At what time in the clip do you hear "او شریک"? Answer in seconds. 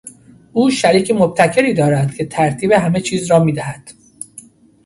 0.53-1.11